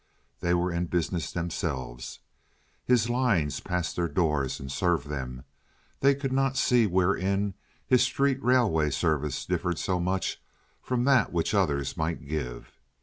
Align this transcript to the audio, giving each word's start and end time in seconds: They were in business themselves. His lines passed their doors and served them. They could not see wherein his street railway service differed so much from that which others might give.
They 0.39 0.55
were 0.55 0.71
in 0.73 0.87
business 0.87 1.31
themselves. 1.31 2.21
His 2.83 3.07
lines 3.07 3.59
passed 3.59 3.95
their 3.95 4.07
doors 4.07 4.59
and 4.59 4.71
served 4.71 5.09
them. 5.09 5.43
They 5.99 6.15
could 6.15 6.33
not 6.33 6.57
see 6.57 6.87
wherein 6.87 7.53
his 7.85 8.01
street 8.01 8.43
railway 8.43 8.89
service 8.89 9.45
differed 9.45 9.77
so 9.77 9.99
much 9.99 10.41
from 10.81 11.03
that 11.03 11.31
which 11.31 11.53
others 11.53 11.97
might 11.97 12.27
give. 12.27 12.71